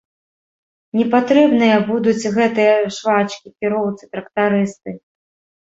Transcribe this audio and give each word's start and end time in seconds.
Не 0.99 1.05
патрэбныя 1.13 1.75
будуць 1.91 2.29
гэтыя 2.37 2.73
швачкі, 2.97 3.47
кіроўцы, 3.59 4.03
трактарысты. 4.15 4.99